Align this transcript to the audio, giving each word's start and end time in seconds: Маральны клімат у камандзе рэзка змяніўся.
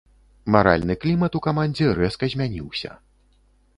Маральны 0.53 0.95
клімат 1.03 1.37
у 1.39 1.43
камандзе 1.47 1.93
рэзка 1.99 2.31
змяніўся. 2.35 2.91